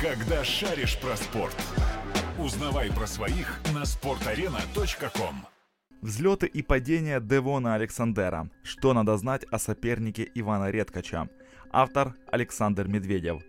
Когда 0.00 0.44
шаришь 0.44 0.98
про 1.00 1.16
спорт. 1.16 1.56
Узнавай 2.38 2.92
про 2.92 3.06
своих 3.06 3.58
на 3.72 3.84
sportarena.com. 3.84 5.46
Взлеты 6.02 6.46
и 6.46 6.60
падения 6.60 7.18
Девона 7.18 7.74
Александера. 7.74 8.50
Что 8.62 8.92
надо 8.92 9.16
знать 9.16 9.44
о 9.50 9.58
сопернике 9.58 10.28
Ивана 10.34 10.70
Редкача? 10.70 11.30
Автор 11.72 12.14
Александр 12.30 12.86
Медведев. 12.88 13.42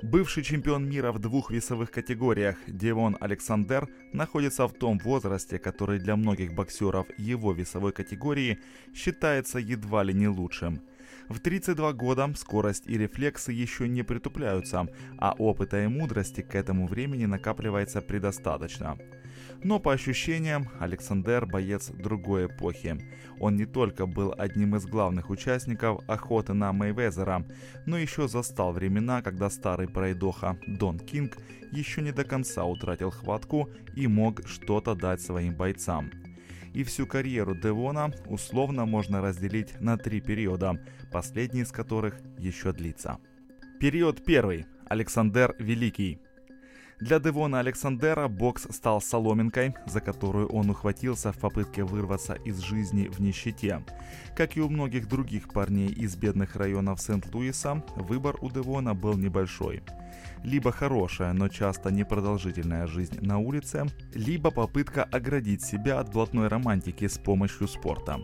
Бывший 0.00 0.42
чемпион 0.42 0.88
мира 0.88 1.12
в 1.12 1.18
двух 1.18 1.50
весовых 1.50 1.90
категориях 1.90 2.56
Девон 2.66 3.18
Александр 3.20 3.88
находится 4.14 4.66
в 4.68 4.72
том 4.72 4.98
возрасте, 4.98 5.58
который 5.58 5.98
для 5.98 6.16
многих 6.16 6.54
боксеров 6.54 7.06
его 7.18 7.52
весовой 7.52 7.92
категории 7.92 8.58
считается 8.94 9.58
едва 9.58 10.02
ли 10.02 10.14
не 10.14 10.28
лучшим. 10.28 10.80
В 11.28 11.40
32 11.40 11.92
года 11.92 12.32
скорость 12.36 12.84
и 12.86 12.96
рефлексы 12.96 13.52
еще 13.52 13.86
не 13.86 14.02
притупляются, 14.02 14.88
а 15.18 15.34
опыта 15.38 15.84
и 15.84 15.86
мудрости 15.86 16.40
к 16.40 16.54
этому 16.54 16.86
времени 16.86 17.26
накапливается 17.26 18.00
предостаточно. 18.00 18.96
Но 19.62 19.78
по 19.78 19.92
ощущениям, 19.92 20.68
Александр 20.80 21.44
боец 21.44 21.90
другой 21.90 22.46
эпохи. 22.46 22.96
Он 23.40 23.56
не 23.56 23.66
только 23.66 24.06
был 24.06 24.34
одним 24.38 24.76
из 24.76 24.86
главных 24.86 25.30
участников 25.30 26.00
охоты 26.08 26.54
на 26.54 26.72
Мейвезера, 26.72 27.44
но 27.84 27.98
еще 27.98 28.28
застал 28.28 28.72
времена, 28.72 29.20
когда 29.20 29.50
старый 29.50 29.88
пройдоха 29.88 30.58
Дон 30.66 30.98
Кинг 30.98 31.36
еще 31.72 32.00
не 32.02 32.12
до 32.12 32.24
конца 32.24 32.64
утратил 32.64 33.10
хватку 33.10 33.68
и 33.94 34.06
мог 34.06 34.46
что-то 34.46 34.94
дать 34.94 35.20
своим 35.20 35.54
бойцам. 35.54 36.10
И 36.74 36.84
всю 36.84 37.06
карьеру 37.06 37.54
Девона 37.54 38.12
условно 38.26 38.86
можно 38.86 39.20
разделить 39.20 39.80
на 39.80 39.96
три 39.96 40.20
периода, 40.20 40.80
последний 41.10 41.62
из 41.62 41.72
которых 41.72 42.20
еще 42.38 42.72
длится. 42.72 43.18
Период 43.80 44.24
первый. 44.24 44.66
Александр 44.88 45.54
Великий– 45.58 46.20
для 47.00 47.20
Девона 47.20 47.60
Александера 47.60 48.26
бокс 48.26 48.66
стал 48.70 49.00
соломинкой, 49.00 49.74
за 49.86 50.00
которую 50.00 50.48
он 50.48 50.68
ухватился 50.70 51.32
в 51.32 51.38
попытке 51.38 51.84
вырваться 51.84 52.34
из 52.34 52.58
жизни 52.58 53.06
в 53.06 53.20
нищете. 53.20 53.84
Как 54.36 54.56
и 54.56 54.60
у 54.60 54.68
многих 54.68 55.08
других 55.08 55.48
парней 55.48 55.88
из 55.88 56.16
бедных 56.16 56.56
районов 56.56 57.00
Сент-Луиса, 57.00 57.84
выбор 57.94 58.36
у 58.40 58.50
Девона 58.50 58.94
был 58.94 59.14
небольшой. 59.14 59.82
Либо 60.42 60.72
хорошая, 60.72 61.32
но 61.32 61.48
часто 61.48 61.92
непродолжительная 61.92 62.86
жизнь 62.88 63.20
на 63.20 63.38
улице, 63.38 63.86
либо 64.14 64.50
попытка 64.50 65.04
оградить 65.04 65.62
себя 65.62 66.00
от 66.00 66.12
блатной 66.12 66.48
романтики 66.48 67.06
с 67.06 67.18
помощью 67.18 67.68
спорта. 67.68 68.20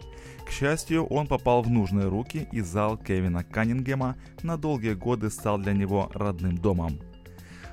К 0.46 0.50
счастью, 0.50 1.06
он 1.06 1.28
попал 1.28 1.62
в 1.62 1.70
нужные 1.70 2.08
руки, 2.08 2.48
и 2.50 2.60
зал 2.60 2.96
Кевина 2.96 3.44
Каннингема 3.44 4.16
на 4.42 4.56
долгие 4.56 4.94
годы 4.94 5.30
стал 5.30 5.58
для 5.58 5.72
него 5.72 6.10
родным 6.12 6.58
домом. 6.58 6.98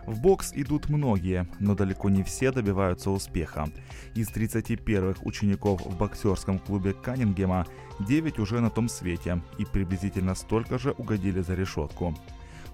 В 0.05 0.19
бокс 0.19 0.51
идут 0.53 0.89
многие, 0.89 1.47
но 1.59 1.75
далеко 1.75 2.09
не 2.09 2.23
все 2.23 2.51
добиваются 2.51 3.11
успеха. 3.11 3.69
Из 4.15 4.27
31 4.27 5.15
учеников 5.23 5.81
в 5.85 5.97
боксерском 5.97 6.59
клубе 6.59 6.93
Каннингема 6.93 7.65
9 7.99 8.39
уже 8.39 8.59
на 8.59 8.69
том 8.69 8.89
свете 8.89 9.41
и 9.57 9.65
приблизительно 9.65 10.35
столько 10.35 10.79
же 10.79 10.91
угодили 10.91 11.41
за 11.41 11.53
решетку. 11.53 12.15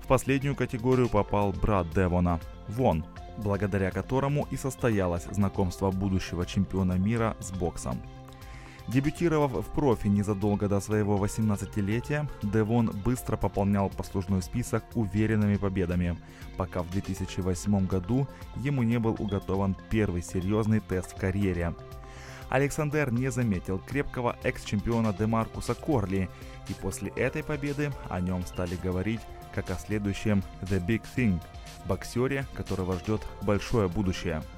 В 0.01 0.07
последнюю 0.07 0.55
категорию 0.55 1.09
попал 1.09 1.51
брат 1.51 1.89
Девона, 1.93 2.39
Вон, 2.69 3.05
благодаря 3.37 3.91
которому 3.91 4.47
и 4.51 4.57
состоялось 4.57 5.25
знакомство 5.31 5.91
будущего 5.91 6.45
чемпиона 6.45 6.93
мира 6.93 7.35
с 7.39 7.51
боксом. 7.51 8.01
Дебютировав 8.87 9.51
в 9.51 9.69
профи 9.71 10.07
незадолго 10.07 10.69
до 10.69 10.79
своего 10.79 11.17
18-летия, 11.17 12.25
Девон 12.41 12.89
быстро 13.03 13.35
пополнял 13.35 13.89
послужной 13.89 14.41
список 14.41 14.85
уверенными 14.95 15.57
победами, 15.57 16.17
пока 16.55 16.83
в 16.83 16.89
2008 16.91 17.85
году 17.85 18.27
ему 18.55 18.83
не 18.83 18.97
был 18.97 19.15
уготован 19.19 19.75
первый 19.89 20.21
серьезный 20.21 20.79
тест 20.79 21.11
в 21.11 21.19
карьере. 21.19 21.75
Александр 22.49 23.11
не 23.11 23.29
заметил 23.29 23.77
крепкого 23.77 24.37
экс-чемпиона 24.43 25.11
Демаркуса 25.11 25.75
Корли, 25.75 26.29
и 26.69 26.73
после 26.73 27.09
этой 27.09 27.43
победы 27.43 27.91
о 28.09 28.21
нем 28.21 28.45
стали 28.45 28.77
говорить 28.81 29.21
как 29.53 29.69
о 29.69 29.75
следующем 29.75 30.41
«The 30.61 30.79
Big 30.85 31.01
Thing»– 31.13 31.41
боксере, 31.85 32.45
которого 32.53 32.97
ждет 32.97 33.21
большое 33.41 33.89
будущее– 33.89 34.41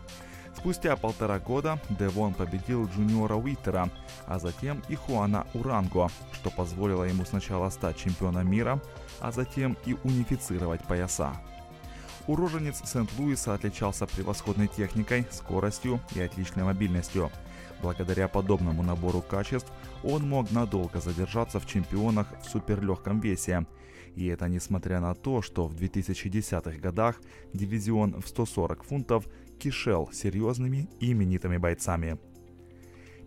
Спустя 0.55 0.95
полтора 0.95 1.39
года 1.39 1.79
Девон 1.89 2.33
победил 2.33 2.87
Джуниора 2.87 3.35
Уиттера, 3.35 3.89
а 4.27 4.39
затем 4.39 4.83
и 4.89 4.95
Хуана 4.95 5.47
Уранго, 5.53 6.09
что 6.33 6.49
позволило 6.49 7.03
ему 7.03 7.25
сначала 7.25 7.69
стать 7.69 7.97
чемпионом 7.97 8.49
мира, 8.49 8.81
а 9.19 9.31
затем 9.31 9.77
и 9.85 9.95
унифицировать 10.03 10.83
пояса. 10.83 11.33
Уроженец 12.27 12.81
Сент-Луиса 12.85 13.55
отличался 13.55 14.05
превосходной 14.05 14.67
техникой, 14.67 15.25
скоростью 15.31 15.99
и 16.13 16.21
отличной 16.21 16.63
мобильностью. 16.63 17.31
Благодаря 17.81 18.27
подобному 18.27 18.83
набору 18.83 19.21
качеств 19.21 19.71
он 20.03 20.27
мог 20.29 20.51
надолго 20.51 20.99
задержаться 20.99 21.59
в 21.59 21.65
чемпионах 21.65 22.27
в 22.43 22.49
суперлегком 22.49 23.19
весе. 23.19 23.65
И 24.19 24.25
это 24.25 24.49
несмотря 24.49 24.99
на 24.99 25.15
то, 25.15 25.41
что 25.41 25.65
в 25.65 25.75
2010-х 25.75 26.77
годах 26.79 27.21
дивизион 27.53 28.19
в 28.19 28.27
140 28.27 28.83
фунтов 28.83 29.25
кишел 29.57 30.09
серьезными 30.11 30.89
и 30.99 31.13
именитыми 31.13 31.55
бойцами. 31.55 32.19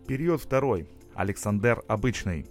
Период 0.07 0.39
второй. 0.39 0.87
Александр 1.15 1.83
Обычный. 1.87 2.45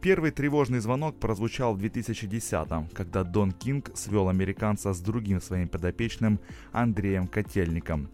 Первый 0.00 0.32
тревожный 0.32 0.80
звонок 0.80 1.20
прозвучал 1.20 1.76
в 1.76 1.78
2010-м, 1.78 2.88
когда 2.88 3.22
Дон 3.22 3.52
Кинг 3.52 3.92
свел 3.94 4.28
американца 4.28 4.92
с 4.92 4.98
другим 4.98 5.40
своим 5.40 5.68
подопечным 5.68 6.40
Андреем 6.72 7.28
Котельником. 7.28 8.10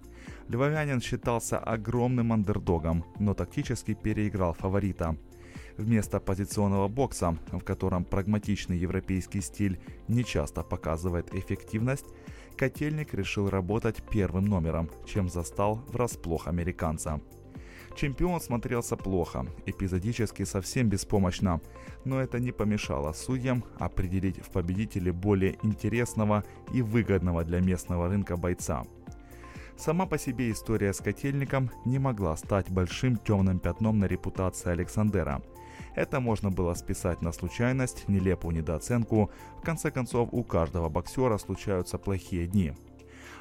Львовянин 0.48 1.00
считался 1.00 1.58
огромным 1.58 2.34
андердогом, 2.34 3.06
но 3.18 3.32
тактически 3.32 3.94
переиграл 3.94 4.52
фаворита. 4.52 5.16
Вместо 5.80 6.20
позиционного 6.20 6.88
бокса, 6.88 7.38
в 7.52 7.60
котором 7.60 8.04
прагматичный 8.04 8.76
европейский 8.76 9.40
стиль 9.40 9.80
не 10.08 10.24
часто 10.24 10.62
показывает 10.62 11.34
эффективность, 11.34 12.04
Котельник 12.58 13.14
решил 13.14 13.48
работать 13.48 14.02
первым 14.10 14.44
номером, 14.44 14.90
чем 15.06 15.30
застал 15.30 15.82
врасплох 15.88 16.48
американца. 16.48 17.18
Чемпион 17.96 18.42
смотрелся 18.42 18.98
плохо, 18.98 19.46
эпизодически 19.64 20.44
совсем 20.44 20.90
беспомощно, 20.90 21.62
но 22.04 22.20
это 22.20 22.38
не 22.38 22.52
помешало 22.52 23.14
судьям 23.14 23.64
определить 23.78 24.38
в 24.44 24.50
победителе 24.50 25.12
более 25.12 25.56
интересного 25.62 26.44
и 26.74 26.82
выгодного 26.82 27.42
для 27.42 27.60
местного 27.60 28.10
рынка 28.10 28.36
бойца. 28.36 28.84
Сама 29.78 30.04
по 30.04 30.18
себе 30.18 30.50
история 30.50 30.92
с 30.92 30.98
котельником 30.98 31.70
не 31.86 31.98
могла 31.98 32.36
стать 32.36 32.68
большим 32.68 33.16
темным 33.16 33.58
пятном 33.58 33.98
на 33.98 34.04
репутации 34.04 34.72
Александера– 34.72 35.40
это 35.94 36.20
можно 36.20 36.50
было 36.50 36.74
списать 36.74 37.22
на 37.22 37.32
случайность, 37.32 38.08
нелепую 38.08 38.54
недооценку. 38.56 39.30
В 39.58 39.62
конце 39.62 39.90
концов, 39.90 40.28
у 40.32 40.42
каждого 40.42 40.88
боксера 40.88 41.38
случаются 41.38 41.98
плохие 41.98 42.46
дни. 42.46 42.72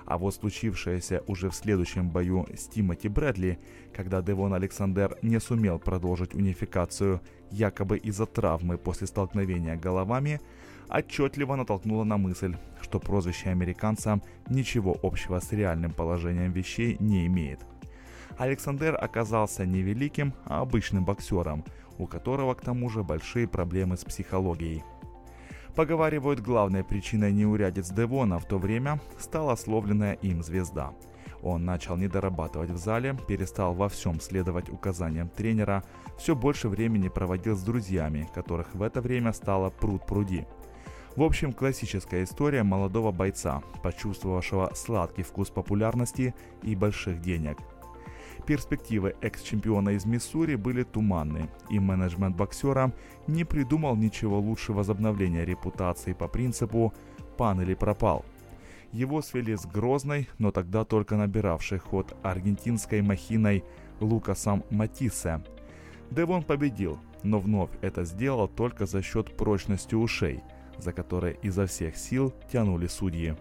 А 0.05 0.17
вот 0.17 0.33
случившееся 0.33 1.23
уже 1.27 1.49
в 1.51 1.55
следующем 1.55 2.09
бою 2.09 2.47
с 2.55 2.67
Тимоти 2.67 3.07
Брэдли, 3.07 3.59
когда 3.93 4.21
Девон 4.23 4.53
Александр 4.53 5.17
не 5.21 5.39
сумел 5.39 5.77
продолжить 5.77 6.33
унификацию 6.33 7.21
якобы 7.51 7.97
из-за 7.97 8.25
травмы 8.25 8.77
после 8.79 9.05
столкновения 9.05 9.75
головами, 9.75 10.41
отчетливо 10.89 11.55
натолкнуло 11.55 12.03
на 12.03 12.17
мысль, 12.17 12.55
что 12.81 12.99
прозвище 12.99 13.49
американца 13.49 14.19
ничего 14.49 14.97
общего 15.03 15.39
с 15.39 15.51
реальным 15.51 15.91
положением 15.91 16.53
вещей 16.53 16.97
не 16.99 17.27
имеет. 17.27 17.59
Александр 18.39 18.97
оказался 18.97 19.65
не 19.65 19.81
великим, 19.81 20.33
а 20.45 20.61
обычным 20.61 21.03
боксером, 21.03 21.65
у 21.97 22.07
которого 22.07 22.53
к 22.53 22.61
тому 22.61 22.89
же 22.89 23.03
большие 23.03 23.49
проблемы 23.49 23.97
с 23.97 24.05
психологией. 24.05 24.81
Поговаривают, 25.75 26.39
главной 26.39 26.85
причиной 26.85 27.33
неурядиц 27.33 27.89
Девона 27.89 28.39
в 28.39 28.45
то 28.45 28.57
время 28.57 29.01
стала 29.19 29.57
словленная 29.57 30.13
им 30.13 30.41
звезда. 30.41 30.93
Он 31.43 31.65
начал 31.65 31.97
не 31.97 32.07
дорабатывать 32.07 32.69
в 32.69 32.77
зале, 32.77 33.17
перестал 33.27 33.73
во 33.73 33.89
всем 33.89 34.21
следовать 34.21 34.69
указаниям 34.69 35.27
тренера, 35.27 35.83
все 36.17 36.33
больше 36.33 36.69
времени 36.69 37.09
проводил 37.09 37.57
с 37.57 37.61
друзьями, 37.61 38.29
которых 38.33 38.73
в 38.73 38.81
это 38.81 39.01
время 39.01 39.33
стало 39.33 39.69
пруд 39.69 40.05
пруди. 40.05 40.45
В 41.17 41.23
общем, 41.23 41.51
классическая 41.51 42.23
история 42.23 42.63
молодого 42.63 43.11
бойца, 43.11 43.61
почувствовавшего 43.83 44.71
сладкий 44.75 45.23
вкус 45.23 45.49
популярности 45.49 46.33
и 46.63 46.73
больших 46.73 47.19
денег– 47.21 47.57
Перспективы 48.45 49.15
экс-чемпиона 49.21 49.89
из 49.89 50.05
Миссури 50.05 50.55
были 50.55 50.83
туманны, 50.83 51.49
и 51.69 51.79
менеджмент 51.79 52.35
боксера 52.35 52.91
не 53.27 53.43
придумал 53.43 53.95
ничего 53.95 54.39
лучше 54.39 54.73
возобновления 54.73 55.45
репутации 55.45 56.13
по 56.13 56.27
принципу 56.27 56.93
«пан 57.37 57.61
или 57.61 57.75
пропал». 57.75 58.25
Его 58.91 59.21
свели 59.21 59.55
с 59.55 59.67
грозной, 59.67 60.27
но 60.39 60.51
тогда 60.51 60.83
только 60.83 61.15
набиравшей 61.15 61.77
ход 61.77 62.17
аргентинской 62.23 63.01
махиной 63.03 63.63
Лукасом 63.99 64.63
Матиссе. 64.71 65.43
Девон 66.09 66.41
победил, 66.41 66.97
но 67.21 67.39
вновь 67.39 67.69
это 67.81 68.03
сделал 68.03 68.47
только 68.47 68.87
за 68.87 69.03
счет 69.03 69.37
прочности 69.37 69.93
ушей, 69.93 70.41
за 70.77 70.91
которые 70.91 71.37
изо 71.43 71.67
всех 71.67 71.97
сил 71.97 72.33
тянули 72.51 72.87
судьи. 72.87 73.35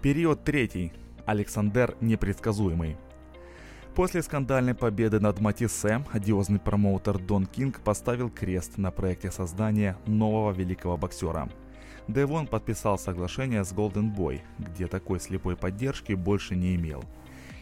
Период 0.00 0.44
третий. 0.44 0.92
Александр 1.26 1.96
непредсказуемый. 2.00 2.96
После 3.94 4.22
скандальной 4.22 4.74
победы 4.74 5.20
над 5.20 5.40
Матиссе, 5.40 6.04
одиозный 6.12 6.58
промоутер 6.58 7.18
Дон 7.18 7.46
Кинг 7.46 7.80
поставил 7.80 8.28
крест 8.28 8.76
на 8.76 8.90
проекте 8.90 9.30
создания 9.30 9.96
нового 10.06 10.50
великого 10.50 10.96
боксера. 10.96 11.48
Девон 12.08 12.48
подписал 12.48 12.98
соглашение 12.98 13.64
с 13.64 13.72
Golden 13.72 14.14
Boy, 14.14 14.40
где 14.58 14.88
такой 14.88 15.20
слепой 15.20 15.56
поддержки 15.56 16.12
больше 16.12 16.56
не 16.56 16.74
имел. 16.74 17.04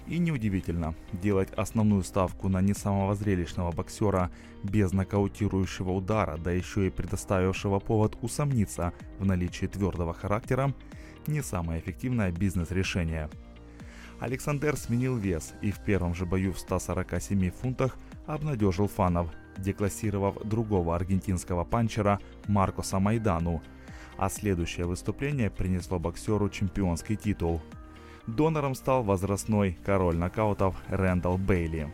И 0.07 0.19
неудивительно, 0.19 0.95
делать 1.13 1.53
основную 1.53 2.03
ставку 2.03 2.49
на 2.49 2.61
не 2.61 2.75
самого 2.75 3.15
зрелищного 3.15 3.71
боксера 3.71 4.31
без 4.65 4.93
нокаутирующего 4.93 5.93
удара, 5.93 6.39
да 6.39 6.51
еще 6.51 6.87
и 6.87 6.91
предоставившего 6.91 7.79
повод 7.79 8.17
усомниться 8.21 8.93
в 9.19 9.27
наличии 9.27 9.67
твердого 9.67 10.13
характера, 10.13 10.75
не 11.27 11.41
самое 11.41 11.81
эффективное 11.81 12.33
бизнес-решение. 12.33 13.31
Александр 14.23 14.77
сменил 14.77 15.17
вес 15.17 15.53
и 15.63 15.73
в 15.73 15.81
первом 15.81 16.15
же 16.15 16.27
бою 16.27 16.53
в 16.53 16.59
147 16.61 17.51
фунтах 17.51 17.99
обнадежил 18.25 18.87
фанов, 18.87 19.27
деклассировав 19.59 20.37
другого 20.45 20.95
аргентинского 20.95 21.65
панчера 21.65 22.21
Маркоса 22.47 23.01
Майдану, 23.01 23.61
а 24.17 24.31
следующее 24.31 24.87
выступление 24.87 25.51
принесло 25.51 25.99
боксеру 25.99 26.49
чемпионский 26.51 27.17
титул. 27.17 27.61
Донором 28.29 28.77
стал 28.77 29.03
возрастной 29.03 29.77
король 29.85 30.17
нокаутов 30.17 30.77
Рэндалл 30.87 31.37
Бейли. 31.37 31.93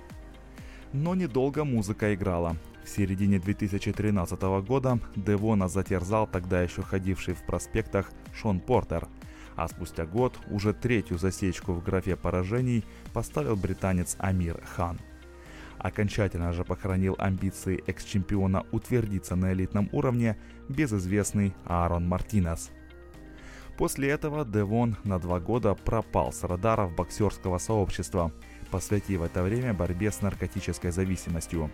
Но 0.93 1.15
недолго 1.15 1.65
музыка 1.65 2.15
играла. 2.15 2.57
В 2.85 2.91
середине 2.91 3.39
2013 3.39 4.39
года 4.67 4.99
Девона 5.17 5.67
затерзал 5.69 6.27
тогда 6.27 6.61
еще 6.61 6.83
ходивший 6.83 7.33
в 7.33 7.43
проспектах 7.47 8.11
Шон 8.35 8.61
Портер– 8.61 9.09
а 9.59 9.67
спустя 9.67 10.07
год 10.07 10.39
уже 10.51 10.73
третью 10.73 11.19
засечку 11.19 11.73
в 11.73 11.83
графе 11.83 12.15
поражений 12.15 12.85
поставил 13.13 13.57
британец 13.57 14.15
Амир 14.21 14.63
Хан. 14.65 15.01
Окончательно 15.79 16.53
же 16.53 16.65
похоронил 16.65 17.17
амбиции 17.19 17.83
экс-чемпиона 17.89 18.65
утвердиться 18.71 19.35
на 19.35 19.53
элитном 19.53 19.89
уровне 19.91 20.39
безызвестный 20.69 21.55
Аарон 21.65 22.07
Мартинес. 22.07 22.71
После 23.77 24.11
этого 24.11 24.45
Девон 24.45 24.97
на 25.03 25.19
два 25.19 25.41
года 25.41 25.75
пропал 25.75 26.33
с 26.33 26.45
радаров 26.45 26.95
боксерского 26.95 27.59
сообщества, 27.59 28.31
посвятив 28.71 29.23
это 29.23 29.43
время 29.43 29.75
борьбе 29.75 30.13
с 30.13 30.23
наркотической 30.23 30.93
зависимостью. 30.93 31.69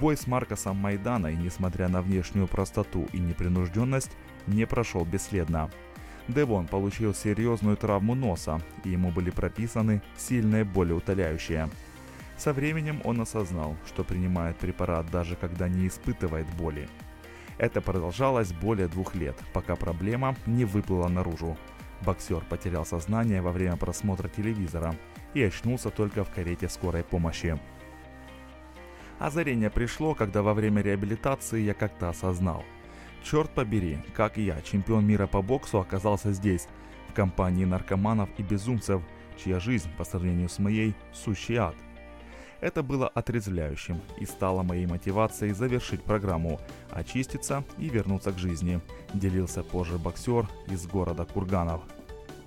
Бой 0.00 0.16
с 0.16 0.26
Маркосом 0.26 0.76
Майданой, 0.76 1.36
несмотря 1.36 1.88
на 1.88 2.00
внешнюю 2.00 2.46
простоту 2.46 3.06
и 3.12 3.18
непринужденность, 3.18 4.12
не 4.46 4.66
прошел 4.66 5.04
бесследно– 5.04 5.70
Девон 6.28 6.66
получил 6.66 7.14
серьезную 7.14 7.76
травму 7.76 8.14
носа, 8.14 8.60
и 8.82 8.90
ему 8.90 9.10
были 9.10 9.30
прописаны 9.30 10.02
сильные 10.16 10.64
болеутоляющие. 10.64 11.68
Со 12.38 12.52
временем 12.52 13.00
он 13.04 13.20
осознал, 13.20 13.76
что 13.86 14.04
принимает 14.04 14.56
препарат 14.56 15.10
даже 15.10 15.36
когда 15.36 15.68
не 15.68 15.86
испытывает 15.86 16.46
боли. 16.56 16.88
Это 17.58 17.80
продолжалось 17.80 18.52
более 18.52 18.88
двух 18.88 19.14
лет, 19.14 19.36
пока 19.52 19.76
проблема 19.76 20.34
не 20.46 20.64
выплыла 20.64 21.08
наружу. 21.08 21.56
Боксер 22.00 22.42
потерял 22.48 22.84
сознание 22.84 23.42
во 23.42 23.52
время 23.52 23.76
просмотра 23.76 24.28
телевизора 24.28 24.96
и 25.34 25.42
очнулся 25.42 25.90
только 25.90 26.24
в 26.24 26.30
карете 26.30 26.68
скорой 26.68 27.04
помощи. 27.04 27.58
Озарение 29.18 29.70
пришло, 29.70 30.14
когда 30.14 30.42
во 30.42 30.54
время 30.54 30.82
реабилитации 30.82 31.60
я 31.60 31.74
как-то 31.74 32.08
осознал– 32.08 32.64
Черт 33.24 33.50
побери, 33.50 33.98
как 34.14 34.36
и 34.36 34.42
я, 34.42 34.60
чемпион 34.60 35.06
мира 35.06 35.26
по 35.26 35.40
боксу, 35.40 35.80
оказался 35.80 36.32
здесь, 36.34 36.68
в 37.08 37.14
компании 37.14 37.64
наркоманов 37.64 38.28
и 38.36 38.42
безумцев, 38.42 39.00
чья 39.42 39.58
жизнь, 39.60 39.88
по 39.96 40.04
сравнению 40.04 40.50
с 40.50 40.58
моей, 40.58 40.94
сущий 41.10 41.56
ад. 41.56 41.74
Это 42.60 42.82
было 42.82 43.08
отрезвляющим 43.08 43.98
и 44.20 44.26
стало 44.26 44.62
моей 44.62 44.84
мотивацией 44.84 45.54
завершить 45.54 46.02
программу, 46.02 46.60
очиститься 46.90 47.64
и 47.78 47.88
вернуться 47.88 48.30
к 48.30 48.38
жизни, 48.38 48.80
делился 49.14 49.62
позже 49.62 49.96
боксер 49.96 50.46
из 50.68 50.86
города 50.86 51.24
Курганов. 51.24 51.80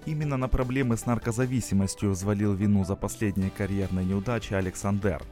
Именно 0.05 0.37
на 0.37 0.47
проблемы 0.47 0.95
с 0.95 1.07
наркозависимостью 1.07 2.11
взвалил 2.11 2.53
вину 2.53 2.85
за 2.85 2.95
последние 2.95 3.49
карьерные 3.49 4.05
неудачи 4.05 4.53
Александр. 4.53 5.23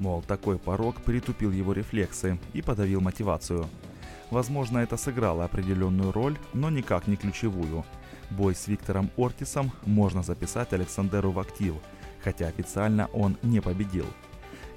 Мол, 0.00 0.22
такой 0.22 0.58
порог 0.58 1.00
притупил 1.02 1.52
его 1.52 1.72
рефлексы 1.72 2.38
и 2.52 2.62
подавил 2.62 3.00
мотивацию– 3.00 3.68
Возможно, 4.30 4.78
это 4.78 4.96
сыграло 4.96 5.44
определенную 5.44 6.12
роль, 6.12 6.36
но 6.52 6.70
никак 6.70 7.06
не 7.06 7.16
ключевую. 7.16 7.84
Бой 8.30 8.54
с 8.54 8.68
Виктором 8.68 9.10
Ортисом 9.16 9.72
можно 9.86 10.22
записать 10.22 10.72
Александеру 10.72 11.30
в 11.30 11.38
актив, 11.38 11.74
хотя 12.22 12.46
официально 12.46 13.06
он 13.12 13.38
не 13.42 13.60
победил. 13.60 14.06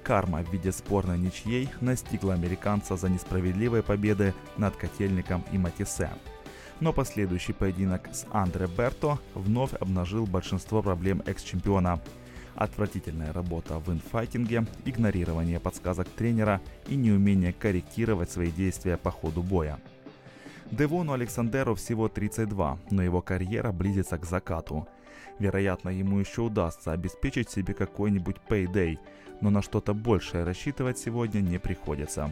Карма 0.04 0.42
в 0.42 0.52
виде 0.52 0.72
спорной 0.72 1.20
ничьей 1.20 1.70
настигла 1.82 2.34
американца 2.34 2.96
за 2.96 3.10
несправедливые 3.10 3.84
победы 3.84 4.34
над 4.58 4.76
Котельником 4.76 5.44
и 5.52 5.58
Матисе. 5.58 6.10
Но 6.80 6.94
последующий 6.94 7.54
поединок 7.54 8.10
с 8.12 8.26
Андре 8.32 8.68
Берто 8.68 9.20
вновь 9.36 9.74
обнажил 9.74 10.26
большинство 10.26 10.82
проблем 10.82 11.22
экс-чемпиона– 11.26 12.00
Отвратительная 12.56 13.34
работа 13.34 13.80
в 13.80 13.92
инфайтинге, 13.92 14.66
игнорирование 14.86 15.60
подсказок 15.60 16.08
тренера 16.10 16.62
и 16.88 16.96
неумение 16.96 17.54
корректировать 17.54 18.30
свои 18.30 18.52
действия 18.52 18.98
по 18.98 19.12
ходу 19.12 19.42
боя. 19.42 19.80
Девону 20.72 21.14
Александеру 21.14 21.76
всего 21.76 22.08
32, 22.08 22.80
но 22.92 23.04
его 23.04 23.22
карьера 23.22 23.72
близится 23.72 24.18
к 24.18 24.26
закату. 24.26 24.88
Вероятно, 25.40 25.90
ему 25.90 26.20
еще 26.20 26.44
удастся 26.44 26.92
обеспечить 26.92 27.50
себе 27.50 27.74
какой-нибудь 27.74 28.38
payday, 28.48 28.98
но 29.42 29.50
на 29.50 29.62
что-то 29.62 29.94
большее 29.94 30.44
рассчитывать 30.44 30.98
сегодня 30.98 31.42
не 31.42 31.60
приходится. 31.60 32.32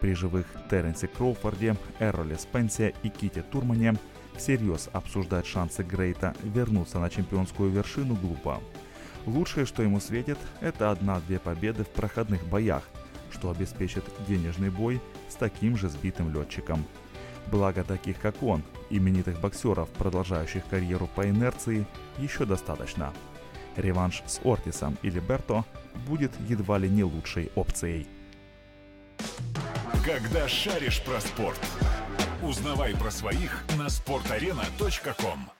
При 0.00 0.14
живых 0.14 0.46
Терренсе 0.70 1.06
Кроуфорде, 1.08 1.76
Эрроле 2.00 2.36
Спенсе 2.36 2.94
и 3.02 3.08
Ките 3.08 3.42
Турмане 3.42 3.94
всерьез 4.36 4.88
обсуждать 4.92 5.46
шансы 5.46 5.82
Грейта 5.82 6.34
вернуться 6.42 6.98
на 6.98 7.10
чемпионскую 7.10 7.70
вершину 7.70 8.14
глупо. 8.14 8.60
Лучшее, 9.26 9.66
что 9.66 9.82
ему 9.82 10.00
светит, 10.00 10.38
это 10.60 10.90
одна-две 10.90 11.38
победы 11.38 11.84
в 11.84 11.88
проходных 11.88 12.44
боях, 12.46 12.82
что 13.30 13.50
обеспечит 13.50 14.04
денежный 14.26 14.70
бой 14.70 15.00
с 15.28 15.34
таким 15.34 15.76
же 15.76 15.88
сбитым 15.88 16.32
летчиком. 16.32 16.84
Благо 17.46 17.84
таких, 17.84 18.20
как 18.20 18.42
он, 18.42 18.62
именитых 18.90 19.40
боксеров, 19.40 19.88
продолжающих 19.90 20.64
карьеру 20.66 21.08
по 21.14 21.28
инерции, 21.28 21.86
еще 22.18 22.44
достаточно. 22.44 23.12
Реванш 23.76 24.22
с 24.26 24.40
Ортисом 24.44 24.96
или 25.02 25.20
Берто 25.20 25.64
будет 26.06 26.32
едва 26.48 26.78
ли 26.78 26.88
не 26.88 27.04
лучшей 27.04 27.50
опцией. 27.54 28.06
Когда 30.04 30.48
шаришь 30.48 31.02
про 31.02 31.20
спорт, 31.20 31.60
узнавай 32.42 32.94
про 32.94 33.10
своих 33.10 33.64
на 33.76 33.86
sportarena.com 33.86 35.50